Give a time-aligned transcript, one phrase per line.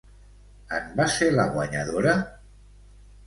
[0.77, 2.15] En va ser la guanyadora?